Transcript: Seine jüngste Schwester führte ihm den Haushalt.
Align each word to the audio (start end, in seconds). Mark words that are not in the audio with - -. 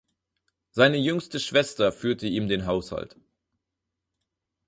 Seine 0.71 0.97
jüngste 0.97 1.39
Schwester 1.39 1.91
führte 1.91 2.25
ihm 2.25 2.47
den 2.47 2.65
Haushalt. 2.65 3.17